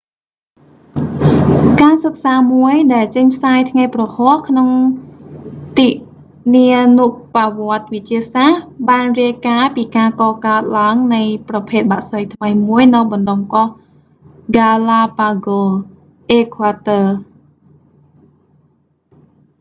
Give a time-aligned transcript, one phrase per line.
[1.81, 4.69] ការសិក្សាមួយ ដែលចេញផ្សាយ​ថ្ងៃ​ព្រហស្បតិ៍ក្នុង
[5.23, 5.89] ​ទិ
[6.55, 6.67] នា
[6.99, 13.67] នុប្បវត្តិ​វិទ្យាសាស្ត្រ បាន​រាយការណ៍​ពី​ការកកើត​ឡើង​នៃ​ប្រភេទ​បក្សី​ថ្មី​មួយ​នៅ​បណ្ដុំ​កោះ
[14.07, 17.05] ​ហ្គាឡាប៉ាហ្កូស galápagos អេក្វាទ័រ។